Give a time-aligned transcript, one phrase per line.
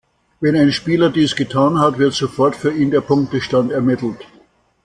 [0.39, 4.25] Wenn ein Spieler dies getan hat, wird sofort für ihn der Punktestand ermittelt.